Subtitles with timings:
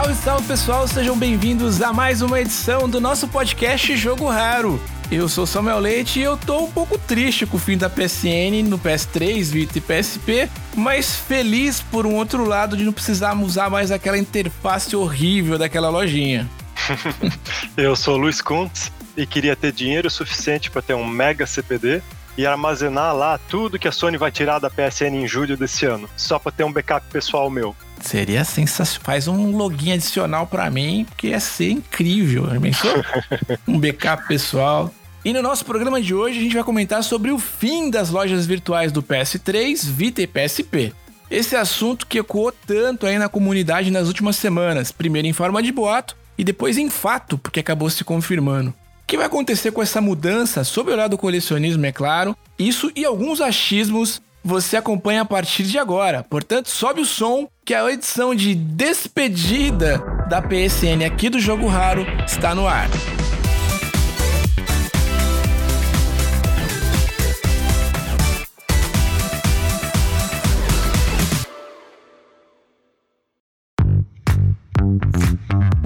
[0.00, 4.80] Salve, salve pessoal, sejam bem-vindos a mais uma edição do nosso podcast Jogo Raro.
[5.12, 8.64] Eu sou Samuel Leite e eu tô um pouco triste com o fim da PSN
[8.66, 13.68] no PS3, Vita e PSP, mas feliz por um outro lado de não precisarmos usar
[13.68, 16.48] mais aquela interface horrível daquela lojinha.
[17.76, 22.00] eu sou Luiz Kuntz e queria ter dinheiro suficiente para ter um mega CPD
[22.40, 26.08] e armazenar lá tudo que a Sony vai tirar da PSN em julho desse ano,
[26.16, 27.76] só para ter um backup pessoal meu.
[28.00, 29.04] Seria sensacional.
[29.04, 32.44] Faz um login adicional para mim, que ia ser incrível.
[33.68, 34.90] um backup pessoal.
[35.22, 38.46] E no nosso programa de hoje a gente vai comentar sobre o fim das lojas
[38.46, 40.94] virtuais do PS3, Vita e PSP.
[41.30, 45.70] Esse assunto que ecoou tanto aí na comunidade nas últimas semanas, primeiro em forma de
[45.70, 48.72] boato e depois em fato, porque acabou se confirmando.
[49.10, 52.92] O que vai acontecer com essa mudança, sob o lado do colecionismo, é claro, isso
[52.94, 56.22] e alguns achismos você acompanha a partir de agora.
[56.22, 62.06] Portanto, sobe o som que a edição de despedida da PSN aqui do Jogo Raro
[62.24, 62.88] está no ar.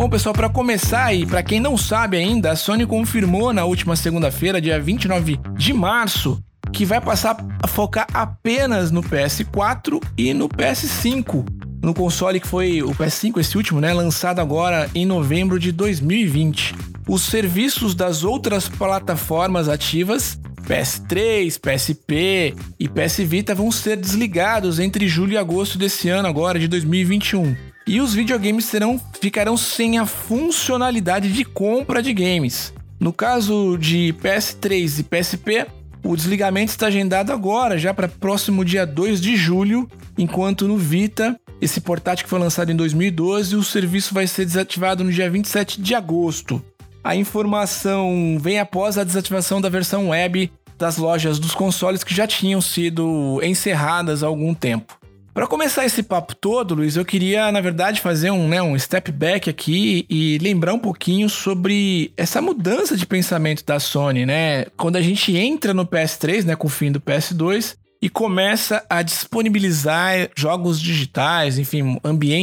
[0.04, 3.96] Bom, pessoal, para começar e para quem não sabe ainda, a Sony confirmou na última
[3.96, 6.38] segunda-feira, dia 29 de março,
[6.70, 11.46] que vai passar a focar apenas no PS4 e no PS5.
[11.82, 16.74] No console que foi o PS5, esse último, né, lançado agora em novembro de 2020.
[17.08, 20.38] Os serviços das outras plataformas ativas
[20.68, 26.58] PS3, PSP e PS Vita vão ser desligados entre julho e agosto desse ano agora
[26.58, 27.73] de 2021.
[27.86, 32.72] E os videogames serão, ficarão sem a funcionalidade de compra de games.
[32.98, 35.66] No caso de PS3 e PSP,
[36.02, 41.38] o desligamento está agendado agora, já para próximo dia 2 de julho, enquanto no Vita,
[41.60, 45.80] esse portátil que foi lançado em 2012, o serviço vai ser desativado no dia 27
[45.82, 46.62] de agosto.
[47.02, 52.26] A informação vem após a desativação da versão web das lojas dos consoles que já
[52.26, 54.98] tinham sido encerradas há algum tempo.
[55.34, 59.10] Para começar esse papo todo, Luiz, eu queria, na verdade, fazer um, né, um step
[59.10, 64.66] back aqui e lembrar um pouquinho sobre essa mudança de pensamento da Sony, né?
[64.76, 69.02] Quando a gente entra no PS3, né, com o fim do PS2, e começa a
[69.02, 71.98] disponibilizar jogos digitais, enfim,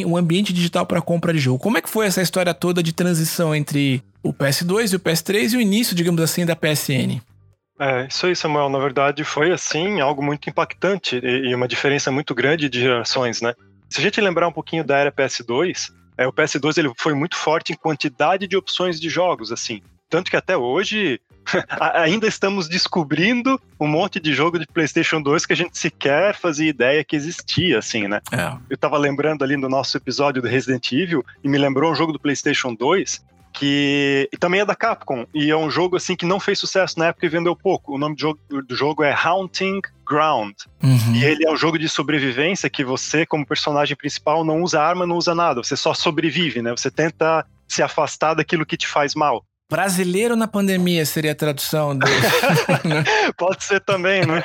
[0.06, 1.60] um ambiente digital para compra de jogo.
[1.60, 5.54] Como é que foi essa história toda de transição entre o PS2 e o PS3
[5.54, 7.22] e o início, digamos assim, da PSN?
[7.82, 8.70] É, isso aí, Samuel.
[8.70, 13.42] Na verdade, foi assim algo muito impactante e, e, uma diferença muito grande de gerações,
[13.42, 13.56] né?
[13.90, 17.36] Se a gente lembrar um pouquinho da era PS2, é, o PS2 ele foi muito
[17.36, 19.82] forte em quantidade de opções de jogos, assim.
[20.08, 21.20] Tanto que até hoje
[21.96, 26.70] ainda estamos descobrindo um monte de jogo de PlayStation 2 que a gente sequer fazia
[26.70, 28.22] ideia que existia, assim, né?
[28.32, 28.56] É.
[28.70, 32.14] Eu tava lembrando ali no nosso episódio do Resident Evil e me lembrou um jogo
[32.14, 33.24] do PlayStation 2
[33.54, 36.98] que e também é da Capcom e é um jogo assim que não fez sucesso
[36.98, 37.96] na época e vendeu pouco.
[37.96, 41.16] O nome do jogo, do jogo é Haunting Ground uhum.
[41.16, 45.06] e ele é um jogo de sobrevivência que você como personagem principal não usa arma,
[45.06, 46.72] não usa nada, você só sobrevive, né?
[46.72, 49.46] Você tenta se afastar daquilo que te faz mal.
[49.72, 52.06] Brasileiro na pandemia seria a tradução do...
[53.38, 54.44] Pode ser também, né?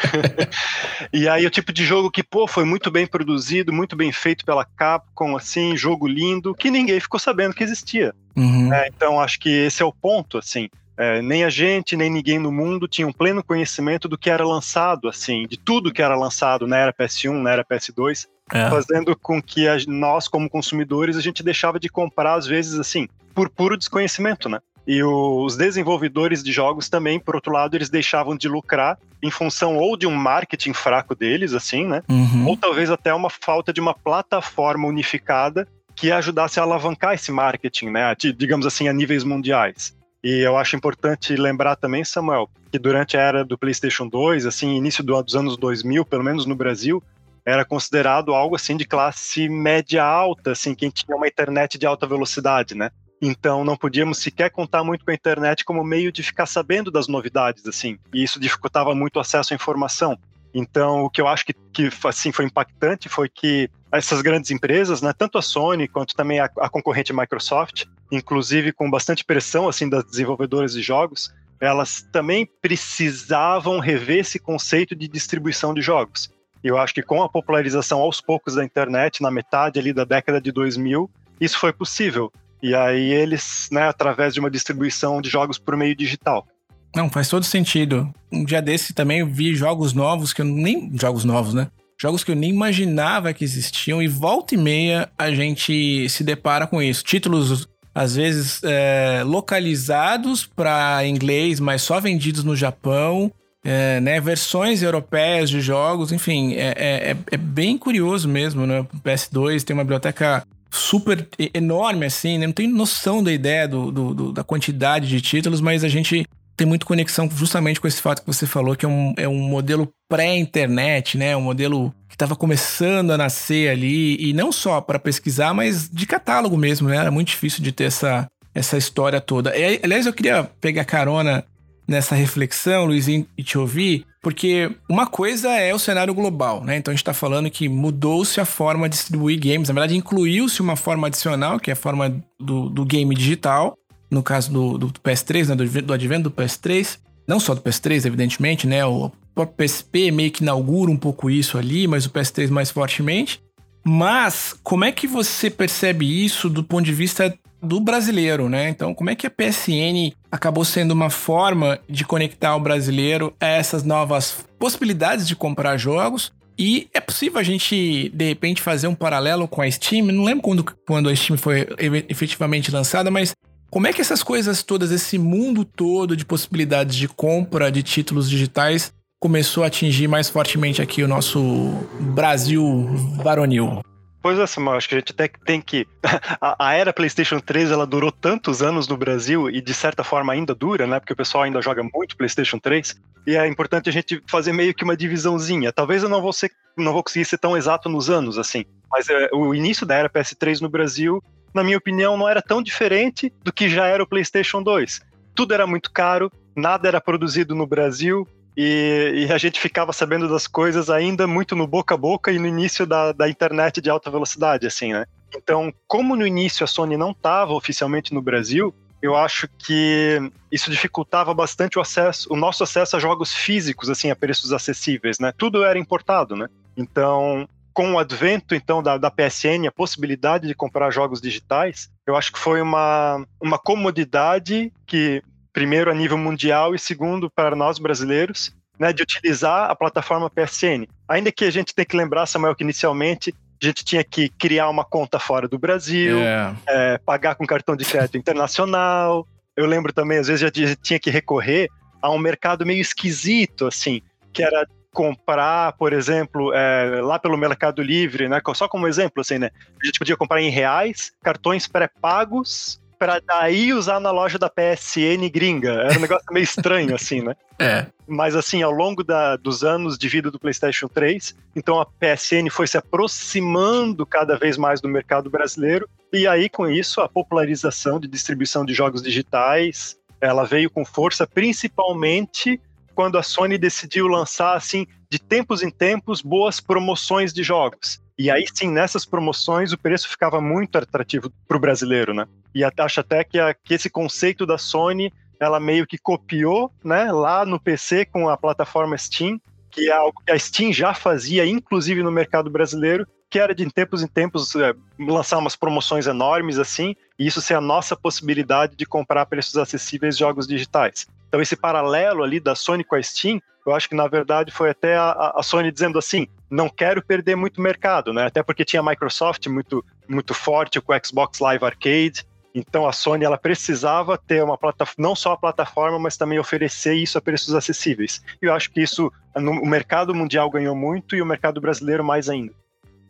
[1.13, 4.45] e aí o tipo de jogo que, pô, foi muito bem produzido, muito bem feito
[4.45, 8.15] pela Capcom, assim, jogo lindo, que ninguém ficou sabendo que existia.
[8.37, 8.73] Uhum.
[8.73, 10.69] É, então acho que esse é o ponto, assim.
[10.97, 14.47] É, nem a gente, nem ninguém no mundo tinha um pleno conhecimento do que era
[14.47, 18.71] lançado, assim, de tudo que era lançado na era PS1, na era PS2, é.
[18.71, 23.09] fazendo com que a, nós, como consumidores, a gente deixava de comprar, às vezes, assim,
[23.35, 24.61] por puro desconhecimento, né?
[24.87, 29.77] E os desenvolvedores de jogos também, por outro lado, eles deixavam de lucrar em função
[29.77, 32.03] ou de um marketing fraco deles, assim, né?
[32.09, 32.47] Uhum.
[32.49, 37.87] Ou talvez até uma falta de uma plataforma unificada que ajudasse a alavancar esse marketing,
[37.91, 38.15] né?
[38.37, 39.97] Digamos assim, a níveis mundiais.
[40.23, 44.77] E eu acho importante lembrar também, Samuel, que durante a era do PlayStation 2, assim,
[44.77, 47.03] início dos anos 2000, pelo menos no Brasil,
[47.45, 52.07] era considerado algo assim de classe média alta, assim, quem tinha uma internet de alta
[52.07, 52.91] velocidade, né?
[53.21, 57.09] Então não podíamos sequer contar muito com a internet como meio de ficar sabendo das
[57.09, 57.99] novidades, assim.
[58.13, 60.19] E isso dificultava muito o acesso à informação.
[60.55, 65.03] Então, o que eu acho que, que assim, foi impactante foi que essas grandes empresas,
[65.03, 69.89] né, tanto a Sony quanto também a, a concorrente Microsoft, inclusive com bastante pressão assim
[69.89, 76.31] das desenvolvedoras de jogos, elas também precisavam rever esse conceito de distribuição de jogos.
[76.63, 80.05] E eu acho que com a popularização aos poucos da internet, na metade ali da
[80.05, 81.11] década de 2000,
[81.41, 82.33] isso foi possível.
[82.63, 86.47] E aí eles, né, através de uma distribuição de jogos por meio digital.
[86.95, 88.11] Não, faz todo sentido.
[88.33, 90.91] Um dia desse também eu vi jogos novos, que eu nem.
[90.97, 91.69] Jogos novos, né?
[91.99, 96.67] jogos que eu nem imaginava que existiam, e volta e meia a gente se depara
[96.67, 97.03] com isso.
[97.03, 103.33] Títulos, às vezes, é, localizados para inglês, mas só vendidos no Japão.
[103.69, 108.83] É, né, versões europeias de jogos, enfim, é, é, é, é bem curioso mesmo, né?
[108.83, 112.47] O PS2 tem uma biblioteca super enorme, assim, né?
[112.47, 116.27] Não tem noção da ideia do, do, do, da quantidade de títulos, mas a gente
[116.57, 119.39] tem muito conexão justamente com esse fato que você falou, que é um, é um
[119.39, 121.37] modelo pré-internet, né?
[121.37, 126.07] Um modelo que estava começando a nascer ali, e não só para pesquisar, mas de
[126.07, 126.97] catálogo mesmo, né?
[126.97, 129.57] Era muito difícil de ter essa, essa história toda.
[129.57, 131.45] E, aliás, eu queria pegar carona
[131.87, 136.77] nessa reflexão, Luizinho, e te ouvir, porque uma coisa é o cenário global, né?
[136.77, 140.61] Então a gente está falando que mudou-se a forma de distribuir games, na verdade incluiu-se
[140.61, 143.77] uma forma adicional, que é a forma do, do game digital,
[144.11, 145.55] no caso do, do PS3, né?
[145.55, 148.85] do, do advento do PS3, não só do PS3, evidentemente, né?
[148.85, 153.41] O próprio PSP meio que inaugura um pouco isso ali, mas o PS3 mais fortemente.
[153.85, 158.69] Mas como é que você percebe isso do ponto de vista do brasileiro, né?
[158.69, 163.47] Então, como é que a PSN acabou sendo uma forma de conectar o brasileiro a
[163.47, 166.33] essas novas possibilidades de comprar jogos?
[166.59, 170.07] E é possível a gente, de repente, fazer um paralelo com a Steam?
[170.07, 171.67] Não lembro quando, quando a Steam foi
[172.09, 173.35] efetivamente lançada, mas
[173.71, 178.31] como é que essas coisas todas, esse mundo todo de possibilidades de compra de títulos
[178.31, 181.75] digitais, começou a atingir mais fortemente aqui o nosso
[182.15, 182.87] Brasil
[183.23, 183.81] varonil?
[184.27, 185.87] Pois é, Samuel, acho que a gente até tem que.
[186.41, 190.33] A, a, era PlayStation 3 ela durou tantos anos no Brasil e de certa forma
[190.33, 190.99] ainda dura, né?
[190.99, 192.97] Porque o pessoal ainda joga muito PlayStation 3.
[193.25, 195.73] E é importante a gente fazer meio que uma divisãozinha.
[195.73, 198.65] Talvez eu não vou, ser, não vou conseguir ser tão exato nos anos, assim.
[198.91, 201.23] Mas é, o início da era PS3 no Brasil,
[201.55, 205.03] na minha opinião, não era tão diferente do que já era o PlayStation 2.
[205.37, 208.27] Tudo era muito caro, nada era produzido no Brasil,
[208.57, 212.39] e, e, a gente ficava sabendo das coisas ainda muito no boca a boca e
[212.39, 215.05] no início da, da internet de alta velocidade, assim, né?
[215.37, 220.19] Então, como no início a Sony não estava oficialmente no Brasil, eu acho que
[220.51, 225.19] isso dificultava bastante o acesso, o nosso acesso a jogos físicos, assim, a preços acessíveis,
[225.19, 225.33] né?
[225.37, 226.49] Tudo era importado, né?
[226.77, 232.17] Então, com o advento, então, da, da PSN, a possibilidade de comprar jogos digitais, eu
[232.17, 235.23] acho que foi uma, uma comodidade que
[235.57, 240.87] primeiro a nível mundial e segundo para nós brasileiros, né, de utilizar a plataforma PSN.
[241.09, 244.69] Ainda que a gente tenha que lembrar, Samuel, que inicialmente a gente tinha que criar
[244.69, 246.55] uma conta fora do Brasil, é.
[246.69, 249.27] É, pagar com cartão de crédito internacional.
[249.57, 251.71] Eu lembro também, às vezes, a gente tinha que recorrer
[252.03, 254.03] a um mercado meio esquisito, assim,
[254.35, 258.43] que era comprar, por exemplo, é, lá pelo Mercado Livre, né?
[258.55, 259.49] Só como exemplo, assim, né?
[259.83, 265.29] A gente podia comprar em reais, cartões pré-pagos para daí usar na loja da PSN
[265.31, 265.73] gringa.
[265.73, 267.35] Era um negócio meio estranho, assim, né?
[267.59, 267.87] É.
[268.07, 272.51] Mas, assim, ao longo da, dos anos de vida do PlayStation 3, então a PSN
[272.51, 275.89] foi se aproximando cada vez mais do mercado brasileiro.
[276.13, 281.27] E aí, com isso, a popularização de distribuição de jogos digitais ela veio com força,
[281.27, 282.61] principalmente
[282.95, 288.01] quando a Sony decidiu lançar, assim, de tempos em tempos, boas promoções de jogos.
[288.19, 292.27] E aí sim, nessas promoções, o preço ficava muito atrativo para o brasileiro, né?
[292.57, 297.13] E acho até que, a, que esse conceito da Sony, ela meio que copiou, né,
[297.13, 299.39] lá no PC com a plataforma Steam,
[299.71, 303.71] que é algo que a Steam já fazia, inclusive no mercado brasileiro, que era de
[303.71, 308.75] tempos em tempos é, lançar umas promoções enormes assim, e isso ser a nossa possibilidade
[308.75, 311.07] de comprar a preços acessíveis jogos digitais.
[311.29, 314.71] Então esse paralelo ali da Sony com a Steam, eu acho que na verdade foi
[314.71, 318.25] até a, a Sony dizendo assim, não quero perder muito mercado, né?
[318.25, 322.25] Até porque tinha a Microsoft muito muito forte com o Xbox Live Arcade,
[322.59, 326.95] então a Sony ela precisava ter uma plataforma, não só a plataforma, mas também oferecer
[326.95, 328.23] isso a preços acessíveis.
[328.43, 332.31] E eu acho que isso o mercado mundial ganhou muito e o mercado brasileiro mais
[332.31, 332.53] ainda.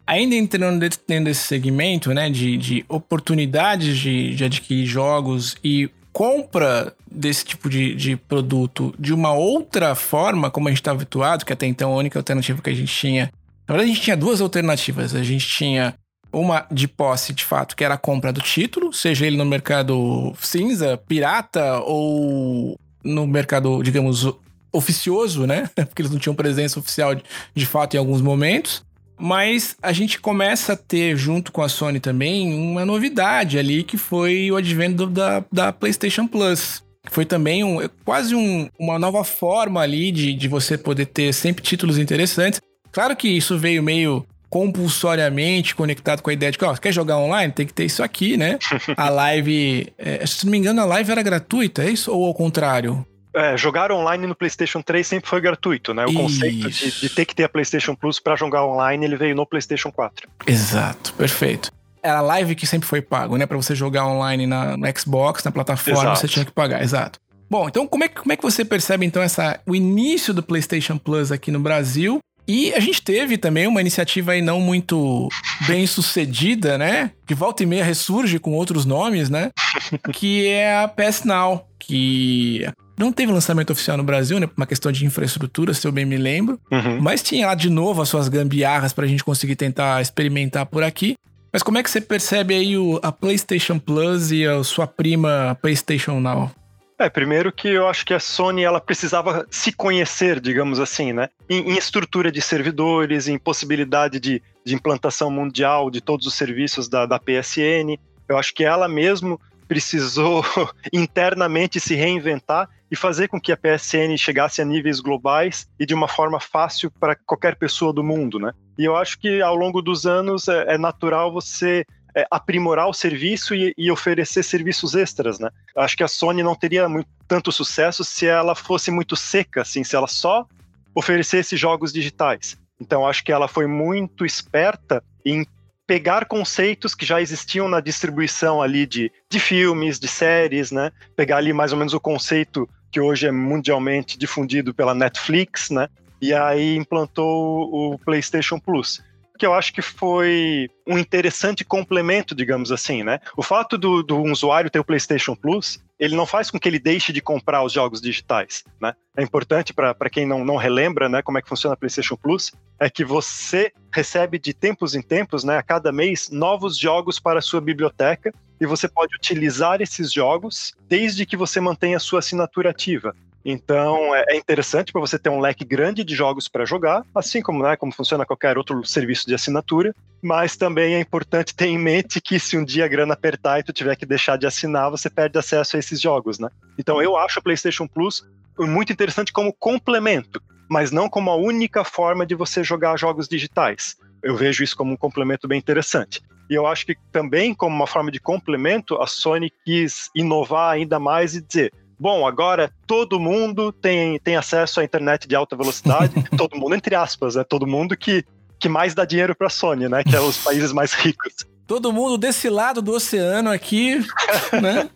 [0.04, 6.94] Ainda entrando dentro desse segmento, né, de, de oportunidades de, de adquirir jogos e compra
[7.10, 11.52] desse tipo de, de produto de uma outra forma, como a gente está habituado, que
[11.52, 13.30] até então a única alternativa que a gente tinha.
[13.68, 15.14] Na verdade, a gente tinha duas alternativas.
[15.14, 15.94] A gente tinha
[16.32, 20.34] uma de posse, de fato, que era a compra do título, seja ele no mercado
[20.40, 24.26] cinza, pirata ou no mercado, digamos,
[24.72, 25.70] oficioso, né?
[25.74, 27.22] Porque eles não tinham presença oficial de,
[27.54, 28.84] de fato em alguns momentos.
[29.18, 33.96] Mas a gente começa a ter, junto com a Sony também, uma novidade ali, que
[33.96, 36.84] foi o advento da, da PlayStation Plus.
[37.10, 41.62] Foi também um, quase um, uma nova forma ali de, de você poder ter sempre
[41.62, 42.60] títulos interessantes.
[42.92, 47.18] Claro que isso veio meio compulsoriamente conectado com a ideia de que, ó, quer jogar
[47.18, 47.52] online?
[47.52, 48.58] Tem que ter isso aqui, né?
[48.96, 52.12] A live, é, se não me engano, a live era gratuita, é isso?
[52.12, 53.06] Ou ao contrário?
[53.36, 56.06] é, jogar online no PlayStation 3 sempre foi gratuito, né?
[56.06, 56.18] O Isso.
[56.18, 59.46] conceito de, de, ter que ter a PlayStation Plus para jogar online, ele veio no
[59.46, 60.26] PlayStation 4.
[60.46, 61.70] Exato, perfeito.
[62.02, 63.44] Era a live que sempre foi pago, né?
[63.44, 66.20] Para você jogar online na, no Xbox, na plataforma, exato.
[66.20, 67.18] você tinha que pagar, exato.
[67.48, 70.96] Bom, então como é, como é que você percebe então essa, o início do PlayStation
[70.96, 75.28] Plus aqui no Brasil e a gente teve também uma iniciativa aí não muito
[75.66, 77.10] bem sucedida, né?
[77.26, 79.50] Que volta e meia ressurge com outros nomes, né?
[80.12, 82.66] Que é a PS Now, que
[82.98, 84.46] não teve lançamento oficial no Brasil, né?
[84.46, 86.58] Por uma questão de infraestrutura, se eu bem me lembro.
[86.70, 87.00] Uhum.
[87.00, 91.16] Mas tinha lá de novo as suas gambiarras pra gente conseguir tentar experimentar por aqui.
[91.52, 95.56] Mas como é que você percebe aí o, a PlayStation Plus e a sua prima
[95.60, 96.50] PlayStation Now?
[96.98, 101.28] É, primeiro que eu acho que a Sony ela precisava se conhecer, digamos assim, né?
[101.48, 106.88] Em, em estrutura de servidores, em possibilidade de, de, implantação mundial de todos os serviços
[106.88, 107.98] da, da PSN.
[108.26, 109.38] Eu acho que ela mesmo
[109.68, 110.42] precisou
[110.90, 115.92] internamente se reinventar e fazer com que a PSN chegasse a níveis globais e de
[115.92, 118.52] uma forma fácil para qualquer pessoa do mundo, né?
[118.78, 121.84] E eu acho que ao longo dos anos é, é natural você
[122.16, 125.50] é, aprimorar o serviço e, e, oferecer serviços extras, né?
[125.76, 129.84] Acho que a Sony não teria muito, tanto sucesso se ela fosse muito seca, assim,
[129.84, 130.46] se ela só
[130.94, 132.56] oferecesse jogos digitais.
[132.80, 135.46] Então acho que ela foi muito esperta em
[135.86, 140.90] pegar conceitos que já existiam na distribuição ali de, de filmes, de séries, né?
[141.14, 145.86] Pegar ali mais ou menos o conceito que hoje é mundialmente difundido pela Netflix, né?
[146.20, 149.02] E aí implantou o PlayStation Plus
[149.36, 153.20] que eu acho que foi um interessante complemento, digamos assim, né?
[153.36, 156.78] O fato do, do usuário ter o PlayStation Plus, ele não faz com que ele
[156.78, 158.94] deixe de comprar os jogos digitais, né?
[159.16, 162.52] É importante para quem não, não relembra, né, como é que funciona a PlayStation Plus,
[162.78, 167.38] é que você recebe de tempos em tempos, né, a cada mês, novos jogos para
[167.38, 172.18] a sua biblioteca e você pode utilizar esses jogos desde que você mantenha a sua
[172.18, 173.14] assinatura ativa.
[173.48, 177.40] Então é, é interessante para você ter um leque grande de jogos para jogar, assim
[177.40, 179.94] como, né, como funciona qualquer outro serviço de assinatura.
[180.20, 183.62] Mas também é importante ter em mente que se um dia a grana apertar e
[183.62, 186.48] tu tiver que deixar de assinar, você perde acesso a esses jogos, né?
[186.76, 188.26] Então eu acho a PlayStation Plus
[188.58, 193.96] muito interessante como complemento, mas não como a única forma de você jogar jogos digitais.
[194.24, 196.20] Eu vejo isso como um complemento bem interessante.
[196.50, 200.98] E eu acho que também, como uma forma de complemento, a Sony quis inovar ainda
[200.98, 206.14] mais e dizer: bom, agora todo mundo tem, tem acesso à internet de alta velocidade,
[206.36, 207.44] todo mundo entre aspas, né?
[207.44, 208.24] Todo mundo que,
[208.58, 210.02] que mais dá dinheiro para a Sony, né?
[210.04, 211.34] Que é os países mais ricos.
[211.66, 213.98] Todo mundo desse lado do oceano aqui,
[214.62, 214.88] né?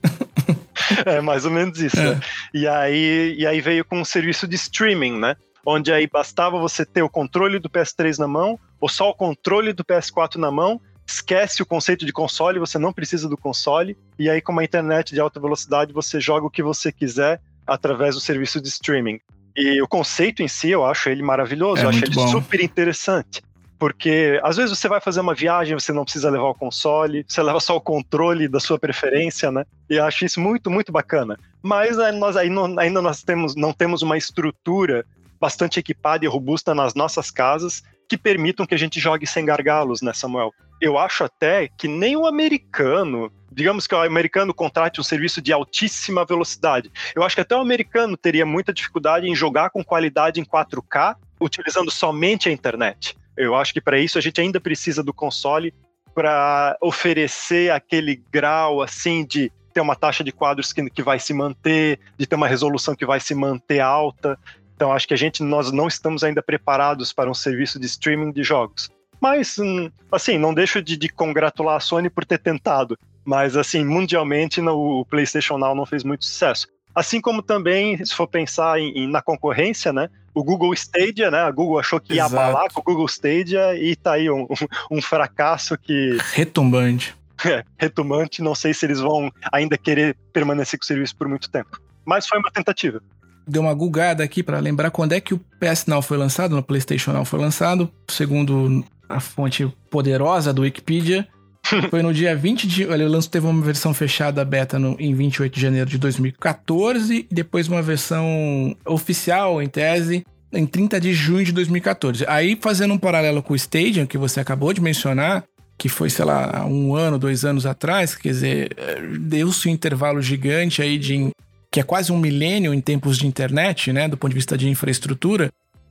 [1.04, 1.98] É mais ou menos isso.
[1.98, 2.14] É.
[2.14, 2.20] Né?
[2.54, 5.36] E, aí, e aí veio com um serviço de streaming, né?
[5.64, 9.72] Onde aí bastava você ter o controle do PS3 na mão, ou só o controle
[9.72, 14.30] do PS4 na mão, esquece o conceito de console, você não precisa do console, e
[14.30, 18.20] aí com uma internet de alta velocidade você joga o que você quiser através do
[18.20, 19.20] serviço de streaming.
[19.56, 22.28] E o conceito em si, eu acho ele maravilhoso, é eu acho ele bom.
[22.28, 23.42] super interessante.
[23.78, 27.42] Porque às vezes você vai fazer uma viagem, você não precisa levar o console, você
[27.42, 29.64] leva só o controle da sua preferência, né?
[29.88, 31.38] E eu acho isso muito, muito bacana.
[31.62, 35.06] Mas nós ainda nós temos, não temos uma estrutura
[35.40, 40.02] bastante equipada e robusta nas nossas casas que permitam que a gente jogue sem gargalos,
[40.02, 40.52] né, Samuel?
[40.80, 45.52] Eu acho até que nem o americano, digamos que o americano contrate um serviço de
[45.52, 46.90] altíssima velocidade.
[47.14, 51.16] Eu acho que até o americano teria muita dificuldade em jogar com qualidade em 4K
[51.40, 53.16] utilizando somente a internet.
[53.36, 55.74] Eu acho que para isso a gente ainda precisa do console
[56.14, 61.32] para oferecer aquele grau assim de ter uma taxa de quadros que, que vai se
[61.32, 64.38] manter, de ter uma resolução que vai se manter alta.
[64.74, 68.32] Então acho que a gente nós não estamos ainda preparados para um serviço de streaming
[68.32, 68.90] de jogos.
[69.20, 72.96] Mas hum, assim, não deixo de, de congratular a Sony por ter tentado.
[73.24, 76.66] Mas assim, mundialmente no, o PlayStation Now não fez muito sucesso.
[76.94, 80.08] Assim como também, se for pensar em, em, na concorrência, né?
[80.34, 81.40] O Google Stadia, né?
[81.40, 82.36] A Google achou que ia Exato.
[82.36, 86.16] abalar com o Google Stadia e tá aí um, um, um fracasso que.
[86.32, 87.14] Retumbante.
[87.44, 88.42] É, retumbante.
[88.42, 91.80] Não sei se eles vão ainda querer permanecer com o serviço por muito tempo.
[92.04, 93.00] Mas foi uma tentativa
[93.46, 96.62] deu uma gulgada aqui para lembrar quando é que o PS Now foi lançado, no
[96.62, 101.26] PlayStation Now foi lançado, segundo a fonte poderosa do Wikipedia.
[101.90, 102.86] foi no dia 20 de.
[102.86, 107.26] Olha, o lance teve uma versão fechada beta no, em 28 de janeiro de 2014
[107.30, 112.24] e depois uma versão oficial, em tese, em 30 de junho de 2014.
[112.26, 115.44] Aí, fazendo um paralelo com o Stadium, que você acabou de mencionar,
[115.76, 118.76] que foi, sei lá, um ano, dois anos atrás, quer dizer,
[119.20, 121.30] deu-se um intervalo gigante aí de
[121.70, 124.68] que é quase um milênio em tempos de internet, né, do ponto de vista de
[124.68, 125.50] infraestrutura,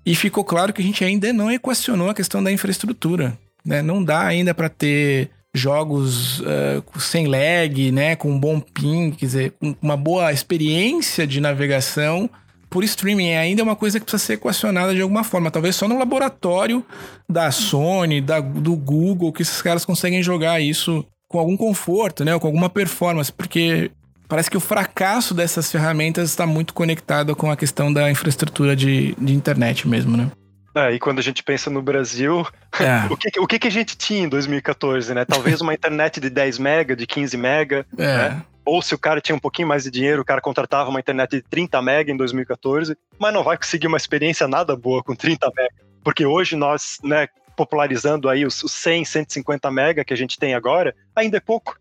[0.10, 3.38] e ficou claro que a gente ainda não equacionou a questão da infraestrutura.
[3.64, 3.84] Né?
[3.84, 9.26] Não dá ainda para ter jogos uh, sem lag, né, com um bom ping, quer
[9.28, 12.28] dizer, com uma boa experiência de navegação
[12.72, 13.36] por streaming.
[13.36, 15.52] Ainda é uma coisa que precisa ser equacionada de alguma forma.
[15.52, 16.84] Talvez só no laboratório
[17.30, 22.34] da Sony, da, do Google, que esses caras conseguem jogar isso com algum conforto, né,
[22.34, 23.92] ou com alguma performance, porque
[24.30, 29.16] parece que o fracasso dessas ferramentas está muito conectado com a questão da infraestrutura de,
[29.16, 30.32] de internet mesmo, né?
[30.76, 32.48] É, e quando a gente pensa no Brasil,
[32.80, 33.12] é.
[33.12, 35.26] o, que, o que, que a gente tinha em 2014, né?
[35.26, 38.18] Talvez uma internet de 10 mega, de 15 mega, é.
[38.18, 38.44] né?
[38.64, 41.32] Ou se o cara tinha um pouquinho mais de dinheiro, o cara contratava uma internet
[41.32, 45.52] de 30 mega em 2014, mas não vai conseguir uma experiência nada boa com 30
[45.58, 45.74] mega.
[46.04, 50.96] Porque hoje nós, né, popularizando aí os 100, 150 mega que a gente tem agora,
[51.16, 51.80] ainda é pouco.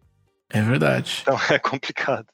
[0.51, 1.19] É verdade.
[1.23, 2.27] Então é complicado.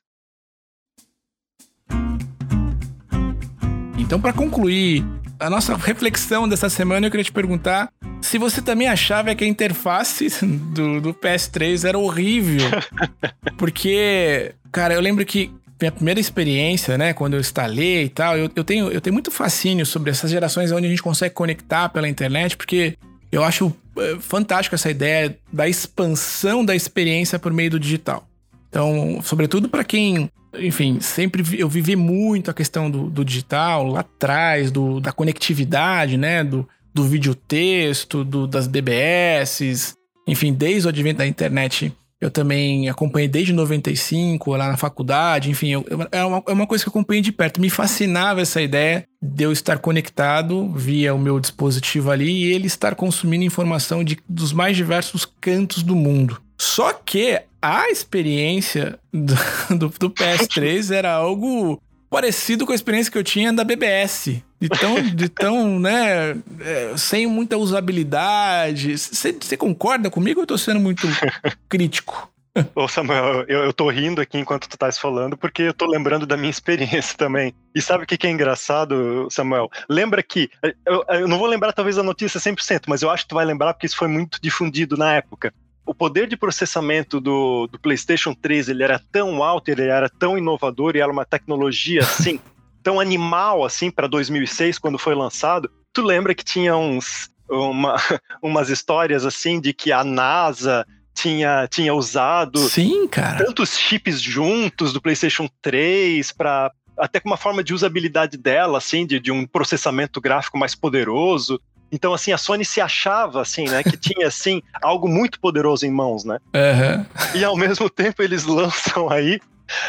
[4.05, 5.03] Então, para concluir
[5.41, 9.47] a nossa reflexão dessa semana, eu queria te perguntar se você também achava que a
[9.47, 12.69] interface do, do PS3 era horrível.
[13.57, 18.51] Porque, cara, eu lembro que minha primeira experiência, né, quando eu instalei e tal, eu,
[18.55, 22.07] eu, tenho, eu tenho muito fascínio sobre essas gerações onde a gente consegue conectar pela
[22.07, 22.97] internet, porque
[23.33, 28.29] eu acho é, fantástico essa ideia da expansão da experiência por meio do digital.
[28.69, 34.01] Então, sobretudo para quem enfim, sempre eu vivi muito a questão do, do digital lá
[34.01, 36.43] atrás, do, da conectividade, né?
[36.45, 39.95] Do, do videotexto, do, das BBS,
[40.27, 41.93] enfim, desde o advento da internet.
[42.21, 46.67] Eu também acompanhei desde 95, lá na faculdade, enfim, eu, eu, é, uma, é uma
[46.67, 47.61] coisa que eu acompanhei de perto.
[47.61, 52.67] Me fascinava essa ideia de eu estar conectado via o meu dispositivo ali e ele
[52.67, 56.41] estar consumindo informação de, dos mais diversos cantos do mundo.
[56.65, 59.35] Só que a experiência do,
[59.77, 64.43] do, do PS3 era algo parecido com a experiência que eu tinha da BBS.
[64.59, 68.97] De tão, de tão né, é, sem muita usabilidade.
[68.97, 71.07] Você concorda comigo ou eu tô sendo muito
[71.69, 72.31] crítico?
[72.75, 76.25] Ô Samuel, eu, eu tô rindo aqui enquanto tu estás falando, porque eu tô lembrando
[76.25, 77.53] da minha experiência também.
[77.75, 79.69] E sabe o que, que é engraçado, Samuel?
[79.87, 80.49] Lembra que,
[80.87, 83.45] eu, eu não vou lembrar talvez a notícia 100%, mas eu acho que tu vai
[83.45, 85.53] lembrar porque isso foi muito difundido na época
[85.87, 90.39] o poder de processamento do, do, PlayStation 3 ele era tão alto, ele era tão
[90.39, 92.41] inovador e era uma tecnologia assim,
[92.83, 95.71] tão animal assim para 2006 quando foi lançado.
[95.93, 97.97] Tu lembra que tinha uns uma,
[98.43, 103.45] umas histórias assim de que a NASA tinha, tinha usado Sim, cara.
[103.45, 109.05] tantos chips juntos do PlayStation 3 para até com uma forma de usabilidade dela, assim,
[109.05, 111.61] de, de um processamento gráfico mais poderoso.
[111.91, 115.91] Então, assim, a Sony se achava, assim, né, que tinha, assim, algo muito poderoso em
[115.91, 116.39] mãos, né?
[116.55, 117.07] Uhum.
[117.35, 119.41] E ao mesmo tempo eles lançam aí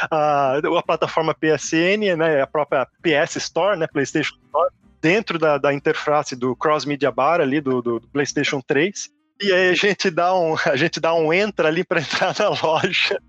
[0.09, 5.73] a, a plataforma PSN, né, a própria PS Store, né, PlayStation Store, dentro da, da
[5.73, 9.09] interface do Cross Media Bar ali do, do, do PlayStation 3.
[9.41, 12.49] E aí a gente dá um, a gente dá um entra ali para entrar na
[12.49, 13.19] loja.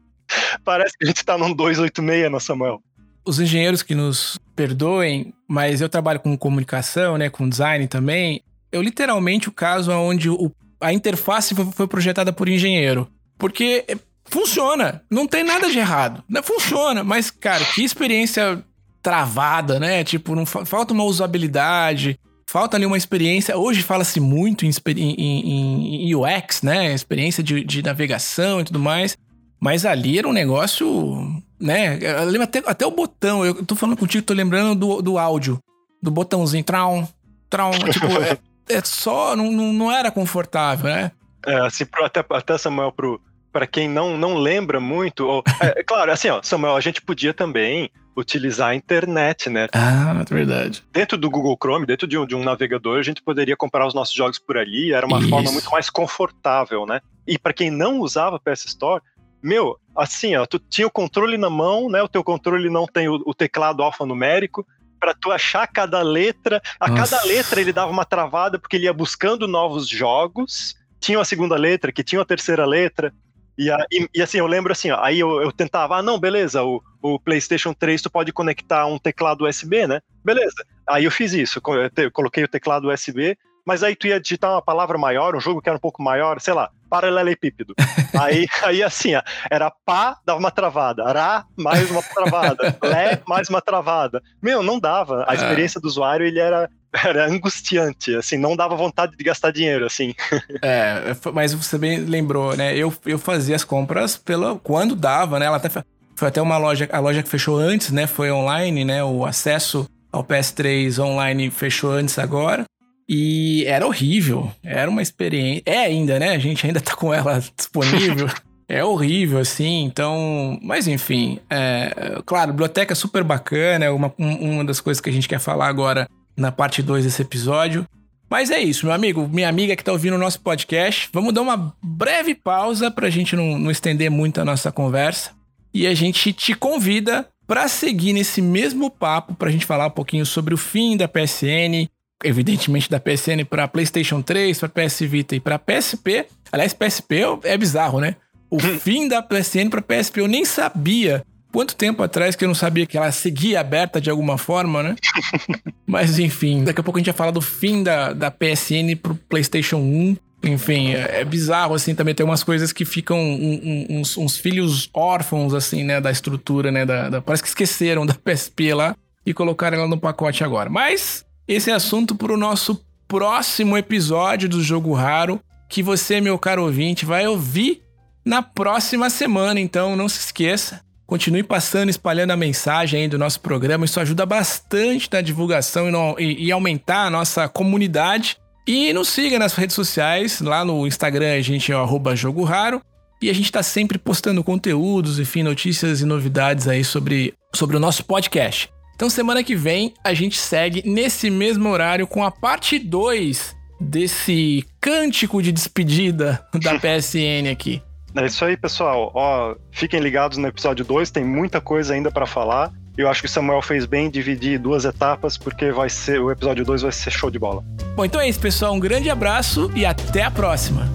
[0.64, 2.82] Parece que a gente tá num 286, né, Samuel?
[3.24, 8.42] Os engenheiros que nos perdoem, mas eu trabalho com comunicação, né, com design também
[8.76, 13.08] eu literalmente o caso onde o, a interface foi, projetada por engenheiro.
[13.38, 16.22] Porque é, funciona, não tem nada de errado.
[16.42, 18.62] Funciona, mas, cara, que experiência
[19.02, 20.02] travada, né?
[20.02, 23.56] Tipo, não falta uma usabilidade, falta ali uma experiência.
[23.56, 26.92] Hoje fala-se muito em, em, em, UX, né?
[26.92, 29.16] Experiência de, de, navegação e tudo mais.
[29.60, 31.98] Mas ali era um negócio, né?
[32.00, 33.44] Eu lembro até, até o botão.
[33.44, 35.58] Eu tô falando contigo, tô lembrando do, do áudio.
[36.02, 37.06] Do botãozinho, traum,
[37.48, 37.72] traum.
[37.72, 38.36] Tipo, é,
[38.68, 41.12] é só, não, não era confortável, né?
[41.46, 43.20] É, assim, até, até Samuel, pro,
[43.52, 47.00] para quem não, não lembra muito, ou, é, é, claro, assim, ó, Samuel, a gente
[47.00, 49.68] podia também utilizar a internet, né?
[49.72, 50.82] Ah, verdade.
[50.92, 53.94] Dentro do Google Chrome, dentro de um, de um navegador, a gente poderia comprar os
[53.94, 55.28] nossos jogos por ali, era uma Isso.
[55.28, 57.00] forma muito mais confortável, né?
[57.26, 59.02] E para quem não usava PS Store,
[59.42, 62.02] meu, assim, ó, tu tinha o controle na mão, né?
[62.02, 64.66] O teu controle não tem o, o teclado alfanumérico,
[64.98, 66.60] para tu achar cada letra.
[66.80, 67.16] A Nossa.
[67.16, 70.74] cada letra ele dava uma travada porque ele ia buscando novos jogos.
[71.00, 73.12] Tinha a segunda letra, que tinha a terceira letra.
[73.58, 76.62] E, e, e assim, eu lembro assim, ó, aí eu, eu, tentava, ah, não, beleza,
[76.62, 80.00] o, o PlayStation 3 tu pode conectar um teclado USB, né?
[80.22, 80.64] Beleza.
[80.86, 81.60] Aí eu fiz isso,
[81.96, 85.62] eu coloquei o teclado USB, mas aí tu ia digitar uma palavra maior, um jogo
[85.62, 87.74] que era um pouco maior, sei lá, paralelepípedo.
[88.18, 93.48] aí, aí assim, ó, era pá, dava uma travada, rá, mais uma travada, lé, mais
[93.48, 94.22] uma travada.
[94.42, 95.24] Meu, não dava.
[95.28, 95.36] A é.
[95.36, 96.68] experiência do usuário, ele era
[97.04, 100.14] era angustiante, assim, não dava vontade de gastar dinheiro, assim.
[100.62, 102.74] É, mas você bem lembrou, né?
[102.74, 105.44] Eu, eu fazia as compras pela quando dava, né?
[105.46, 108.06] Ela até foi até uma loja, a loja que fechou antes, né?
[108.06, 109.04] Foi online, né?
[109.04, 112.64] O acesso ao PS3 online fechou antes agora.
[113.08, 114.50] E era horrível.
[114.62, 115.62] Era uma experiência.
[115.64, 116.30] É ainda, né?
[116.30, 118.28] A gente ainda tá com ela disponível.
[118.68, 119.84] é horrível, assim.
[119.84, 120.58] Então.
[120.62, 121.38] Mas enfim.
[121.48, 122.20] É...
[122.26, 123.84] Claro, biblioteca super bacana.
[123.84, 127.22] É uma, uma das coisas que a gente quer falar agora na parte 2 desse
[127.22, 127.86] episódio.
[128.28, 131.08] Mas é isso, meu amigo, minha amiga que tá ouvindo o nosso podcast.
[131.12, 135.30] Vamos dar uma breve pausa pra gente não, não estender muito a nossa conversa.
[135.72, 139.90] E a gente te convida para seguir nesse mesmo papo, para a gente falar um
[139.90, 141.88] pouquinho sobre o fim da PSN,
[142.24, 146.26] evidentemente da PSN para PlayStation 3, para PS Vita e para PSP.
[146.50, 148.16] Aliás, PSP é bizarro, né?
[148.50, 148.78] O hum.
[148.78, 151.24] fim da PSN para PSP eu nem sabia.
[151.52, 154.96] Quanto tempo atrás que eu não sabia que ela seguia aberta de alguma forma, né?
[155.86, 159.14] Mas enfim, daqui a pouco a gente vai falar do fim da, da PSN pro
[159.14, 160.16] PlayStation 1.
[160.44, 164.36] Enfim, é, é bizarro, assim, também tem umas coisas que ficam um, um, uns, uns,
[164.36, 168.94] filhos órfãos, assim, né, da estrutura, né, da, da, parece que esqueceram da PSP lá
[169.24, 170.70] e colocaram ela no pacote agora.
[170.70, 176.38] Mas esse é assunto para o nosso próximo episódio do Jogo Raro, que você, meu
[176.38, 177.82] caro ouvinte, vai ouvir
[178.24, 179.60] na próxima semana.
[179.60, 183.84] Então não se esqueça, continue passando, espalhando a mensagem aí do nosso programa.
[183.84, 188.36] Isso ajuda bastante na divulgação e, no, e, e aumentar a nossa comunidade.
[188.66, 192.82] E nos siga nas redes sociais, lá no Instagram a gente é o Jogo Raro.
[193.22, 197.80] E a gente está sempre postando conteúdos, enfim, notícias e novidades aí sobre, sobre o
[197.80, 198.68] nosso podcast.
[198.96, 204.64] Então, semana que vem, a gente segue nesse mesmo horário com a parte 2 desse
[204.80, 207.82] cântico de despedida da PSN aqui.
[208.16, 209.12] É isso aí, pessoal.
[209.14, 212.72] Ó, fiquem ligados no episódio 2, tem muita coisa ainda para falar.
[212.96, 216.64] Eu acho que o Samuel fez bem dividir duas etapas, porque vai ser o episódio
[216.64, 217.62] 2 vai ser show de bola.
[217.94, 218.72] Bom, então é isso, pessoal.
[218.72, 220.90] Um grande abraço e até a próxima.